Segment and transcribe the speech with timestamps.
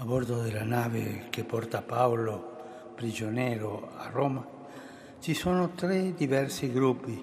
[0.00, 4.46] A bordo della nave che porta Paolo, prigioniero, a Roma,
[5.18, 7.20] ci sono tre diversi gruppi.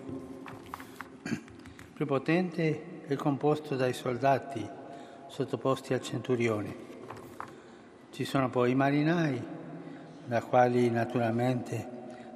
[1.23, 1.41] Il
[1.93, 4.67] più potente è composto dai soldati
[5.27, 6.75] sottoposti al centurione.
[8.11, 9.42] Ci sono poi i marinai,
[10.26, 11.89] da quali naturalmente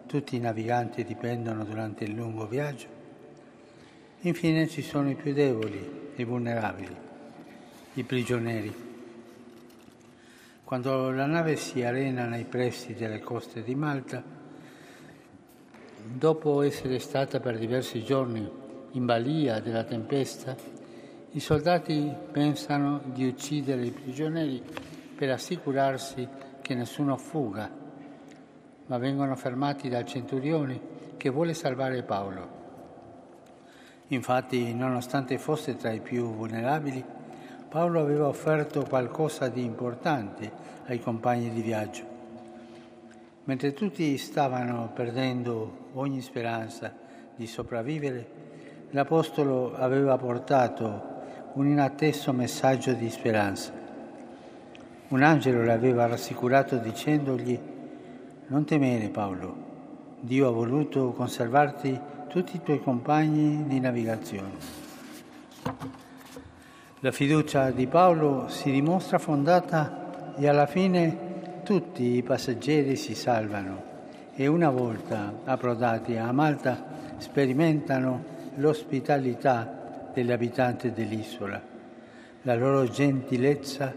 [0.05, 2.87] tutti i naviganti dipendono durante il lungo viaggio.
[4.21, 6.95] Infine ci sono i più deboli e vulnerabili,
[7.95, 8.87] i prigionieri.
[10.69, 14.21] Quando la nave si arena nei pressi delle coste di Malta,
[16.03, 18.47] dopo essere stata per diversi giorni
[18.91, 20.55] in balia della tempesta,
[21.31, 24.61] i soldati pensano di uccidere i prigionieri
[25.15, 26.27] per assicurarsi
[26.61, 27.67] che nessuno fuga,
[28.85, 30.79] ma vengono fermati dal centurione
[31.17, 32.49] che vuole salvare Paolo.
[34.09, 37.03] Infatti, nonostante fosse tra i più vulnerabili,
[37.69, 40.51] Paolo aveva offerto qualcosa di importante
[40.87, 42.03] ai compagni di viaggio.
[43.43, 46.91] Mentre tutti stavano perdendo ogni speranza
[47.35, 48.27] di sopravvivere,
[48.89, 51.17] l'Apostolo aveva portato
[51.53, 53.71] un inatteso messaggio di speranza.
[55.09, 57.59] Un angelo l'aveva rassicurato dicendogli
[58.47, 59.55] non temere Paolo,
[60.21, 64.57] Dio ha voluto conservarti tutti i tuoi compagni di navigazione.
[67.01, 73.83] La fiducia di Paolo si dimostra fondata e alla fine tutti i passeggeri si salvano
[74.35, 78.21] e una volta approdati a Malta sperimentano
[78.55, 81.61] l'ospitalità degli abitanti dell'isola,
[82.41, 83.93] la loro gentilezza,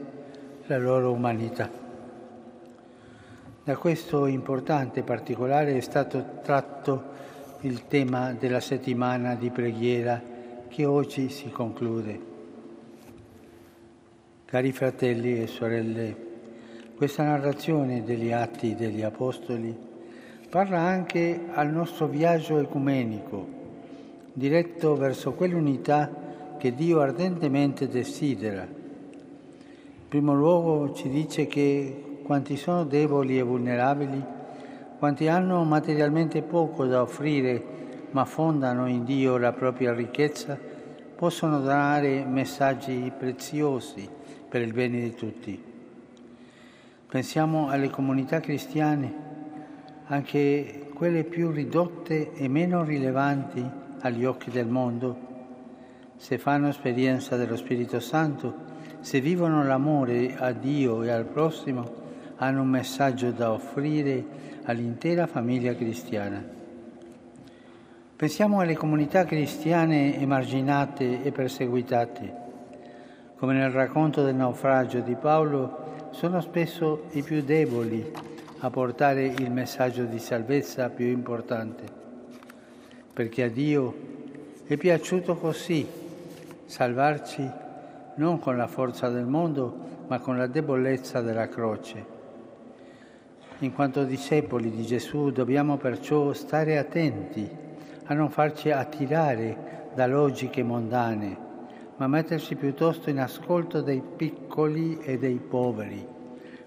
[0.66, 1.68] la loro umanità.
[3.64, 7.02] Da questo importante particolare è stato tratto
[7.62, 10.22] il tema della settimana di preghiera
[10.68, 12.30] che oggi si conclude.
[14.52, 16.14] Cari fratelli e sorelle,
[16.94, 19.74] questa narrazione degli atti degli Apostoli
[20.50, 23.46] parla anche al nostro viaggio ecumenico,
[24.34, 26.10] diretto verso quell'unità
[26.58, 28.60] che Dio ardentemente desidera.
[28.64, 34.22] In primo luogo ci dice che quanti sono deboli e vulnerabili,
[34.98, 37.64] quanti hanno materialmente poco da offrire
[38.10, 40.58] ma fondano in Dio la propria ricchezza,
[41.16, 44.20] possono dare messaggi preziosi
[44.52, 45.58] per il bene di tutti.
[47.08, 49.10] Pensiamo alle comunità cristiane,
[50.08, 53.66] anche quelle più ridotte e meno rilevanti
[54.00, 55.16] agli occhi del mondo,
[56.18, 58.54] se fanno esperienza dello Spirito Santo,
[59.00, 61.90] se vivono l'amore a Dio e al prossimo,
[62.36, 64.22] hanno un messaggio da offrire
[64.64, 66.44] all'intera famiglia cristiana.
[68.14, 72.41] Pensiamo alle comunità cristiane emarginate e perseguitate
[73.42, 78.08] come nel racconto del naufragio di Paolo, sono spesso i più deboli
[78.60, 81.82] a portare il messaggio di salvezza più importante,
[83.12, 83.94] perché a Dio
[84.64, 85.84] è piaciuto così
[86.66, 87.50] salvarci
[88.14, 89.76] non con la forza del mondo,
[90.06, 92.04] ma con la debolezza della croce.
[93.58, 97.50] In quanto discepoli di Gesù dobbiamo perciò stare attenti
[98.04, 101.50] a non farci attirare da logiche mondane
[102.02, 106.04] ma mettersi piuttosto in ascolto dei piccoli e dei poveri,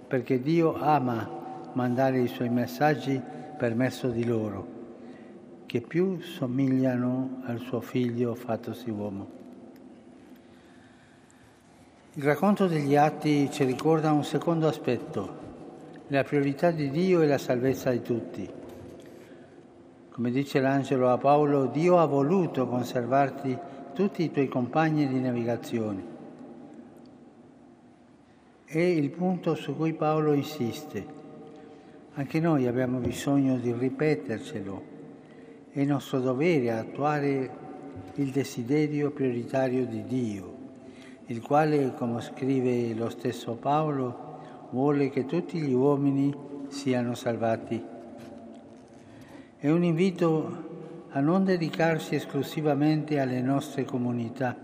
[0.07, 1.29] perché Dio ama
[1.73, 3.21] mandare i suoi messaggi
[3.57, 4.67] per mezzo di loro,
[5.65, 9.29] che più somigliano al suo figlio fattosi uomo.
[12.13, 15.37] Il racconto degli atti ci ricorda un secondo aspetto,
[16.07, 18.49] la priorità di Dio e la salvezza di tutti.
[20.15, 23.57] Come dice l'angelo a Paolo, Dio ha voluto conservarti
[23.93, 26.03] tutti i tuoi compagni di navigazione.
[28.63, 31.05] È il punto su cui Paolo insiste.
[32.13, 34.83] Anche noi abbiamo bisogno di ripetercelo.
[35.69, 37.49] È nostro dovere attuare
[38.13, 40.55] il desiderio prioritario di Dio,
[41.25, 46.33] il quale, come scrive lo stesso Paolo, vuole che tutti gli uomini
[46.69, 47.94] siano salvati.
[49.65, 54.55] È un invito a non dedicarsi esclusivamente alle nostre comunità,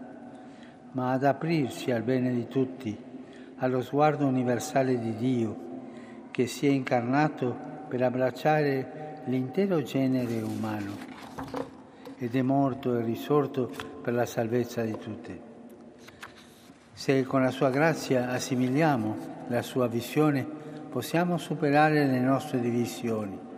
[0.92, 2.96] ma ad aprirsi al bene di tutti,
[3.56, 5.58] allo sguardo universale di Dio,
[6.30, 7.58] che si è incarnato
[7.88, 10.96] per abbracciare l'intero genere umano
[12.20, 13.72] ed è morto e risorto
[14.04, 15.42] per la salvezza di tutte.
[16.94, 19.18] Se con la sua grazia assimiliamo
[19.48, 20.46] la sua visione,
[20.92, 23.50] possiamo superare le nostre divisioni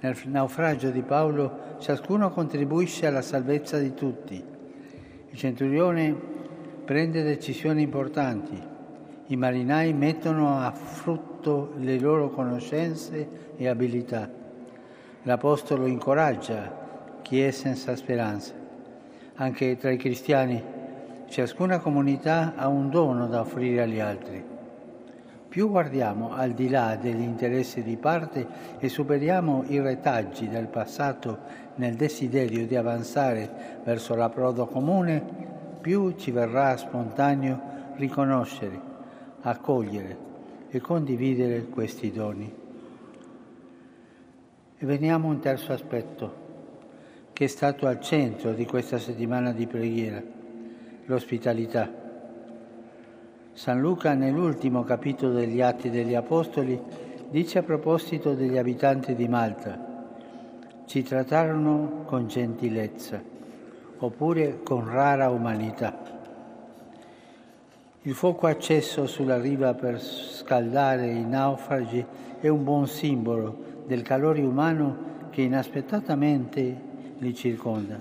[0.00, 4.42] nel naufragio di Paolo ciascuno contribuisce alla salvezza di tutti.
[5.30, 6.14] Il centurione
[6.84, 8.60] prende decisioni importanti.
[9.26, 14.30] I marinai mettono a frutto le loro conoscenze e abilità.
[15.22, 18.54] L'Apostolo incoraggia chi è senza speranza.
[19.34, 20.62] Anche tra i cristiani
[21.28, 24.56] ciascuna comunità ha un dono da offrire agli altri.
[25.58, 28.46] Più guardiamo al di là degli interessi di parte
[28.78, 31.36] e superiamo i retaggi del passato
[31.74, 35.20] nel desiderio di avanzare verso l'approdo comune,
[35.80, 37.60] più ci verrà spontaneo
[37.96, 38.80] riconoscere,
[39.40, 40.16] accogliere
[40.70, 42.54] e condividere questi doni.
[44.78, 46.34] E veniamo a un terzo aspetto
[47.32, 50.22] che è stato al centro di questa settimana di preghiera,
[51.06, 51.97] l'ospitalità.
[53.58, 56.80] San Luca nell'ultimo capitolo degli Atti degli Apostoli
[57.28, 60.06] dice a proposito degli abitanti di Malta,
[60.86, 63.20] ci trattarono con gentilezza
[63.98, 65.98] oppure con rara umanità.
[68.02, 72.06] Il fuoco acceso sulla riva per scaldare i naufragi
[72.38, 76.80] è un buon simbolo del calore umano che inaspettatamente
[77.18, 78.00] li circonda.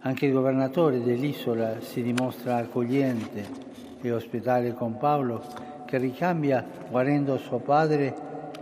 [0.00, 3.68] Anche il governatore dell'isola si dimostra accogliente
[4.00, 5.42] e ospitale con Paolo,
[5.84, 8.14] che ricambia guarendo suo padre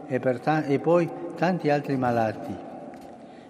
[0.06, 2.54] e, ta- e poi tanti altri malati.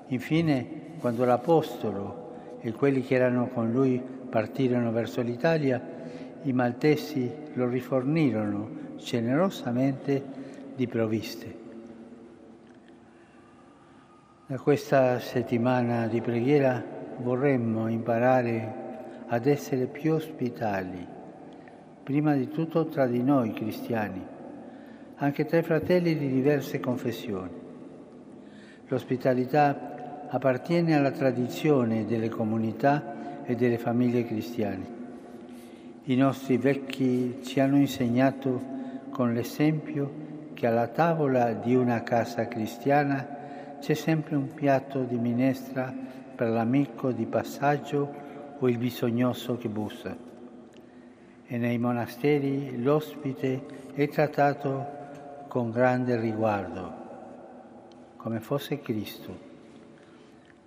[0.08, 0.66] Infine,
[0.98, 5.80] quando l'Apostolo e quelli che erano con lui partirono verso l'Italia,
[6.42, 10.22] i maltesi lo rifornirono generosamente
[10.74, 11.56] di provviste.
[14.46, 16.82] Da questa settimana di preghiera
[17.18, 18.86] vorremmo imparare
[19.26, 21.06] ad essere più ospitali,
[22.08, 24.24] prima di tutto tra di noi cristiani,
[25.16, 27.50] anche tra i fratelli di diverse confessioni.
[28.86, 34.86] L'ospitalità appartiene alla tradizione delle comunità e delle famiglie cristiane.
[36.04, 38.58] I nostri vecchi ci hanno insegnato
[39.10, 40.10] con l'esempio
[40.54, 45.94] che alla tavola di una casa cristiana c'è sempre un piatto di minestra
[46.34, 48.10] per l'amico di passaggio
[48.58, 50.37] o il bisognoso che bussa.
[51.50, 53.64] E nei monasteri l'ospite
[53.94, 54.86] è trattato
[55.48, 56.92] con grande riguardo,
[58.18, 59.34] come fosse Cristo.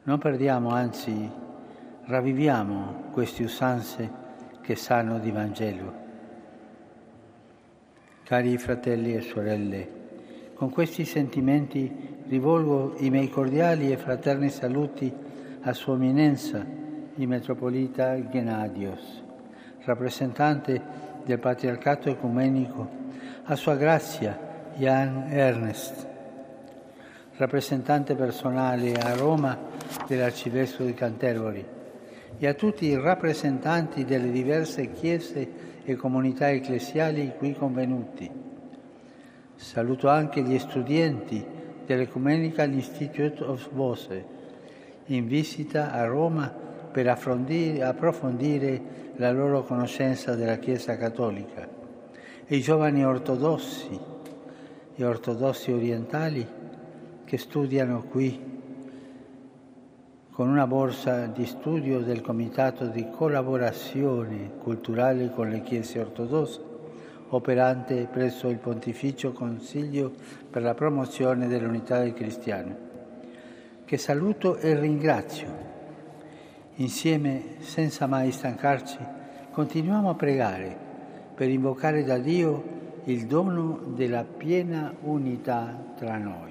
[0.01, 1.29] Non perdiamo, anzi
[2.05, 4.11] ravviviamo queste usanze
[4.61, 5.93] che sanno di Vangelo.
[8.23, 9.87] Cari fratelli e sorelle,
[10.55, 15.13] con questi sentimenti rivolgo i miei cordiali e fraterni saluti
[15.61, 16.65] a Sua Eminenza,
[17.13, 19.29] il Metropolita Gennadios,
[19.83, 20.81] rappresentante
[21.23, 22.99] del Patriarcato Ecumenico,
[23.43, 24.37] a Sua Grazia
[24.75, 26.07] Jan Ernest,
[27.37, 29.57] rappresentante personale a Roma
[30.07, 31.65] dell'Arcivescovo di Canterbury,
[32.37, 38.29] e a tutti i rappresentanti delle diverse chiese e comunità ecclesiali qui convenuti.
[39.55, 41.43] Saluto anche gli studenti
[41.85, 44.25] dell'Ecumenical Institute of Bose,
[45.05, 48.81] in visita a Roma per approfondire
[49.15, 51.67] la loro conoscenza della Chiesa Cattolica,
[52.45, 53.99] e i giovani ortodossi
[54.95, 56.45] e ortodossi orientali
[57.23, 58.49] che studiano qui
[60.31, 66.69] con una borsa di studio del Comitato di collaborazione culturale con le Chiese ortodosse
[67.29, 70.11] operante presso il Pontificio Consiglio
[70.49, 72.75] per la promozione dell'unità dei cristiani,
[73.85, 75.70] che saluto e ringrazio.
[76.75, 78.97] Insieme, senza mai stancarci,
[79.51, 80.75] continuiamo a pregare
[81.35, 86.50] per invocare da Dio il dono della piena unità tra noi.